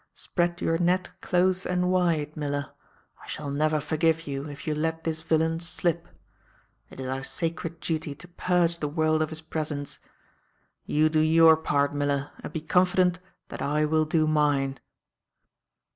[0.15, 2.71] Spread your net close and wide, Miller.
[3.23, 6.07] I shall never forgive you if you let this villain slip.
[6.89, 9.99] It is our sacred duty to purge the world of his presence.
[10.87, 13.19] You do your part, Miller, and be confident
[13.49, 14.79] that I will do mine."